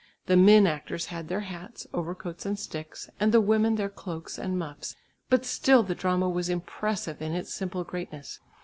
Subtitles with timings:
[0.25, 4.57] The men actors had their hats, overcoats and sticks, and the women their cloaks and
[4.57, 4.95] muffs,
[5.29, 8.39] but still the drama was impressive in its simple greatness.